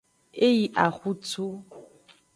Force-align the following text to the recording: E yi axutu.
E 0.47 0.49
yi 0.57 0.65
axutu. 0.85 1.45